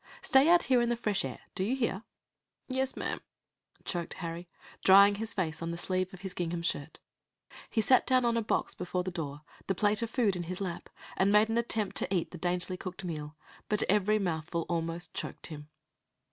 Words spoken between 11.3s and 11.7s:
made an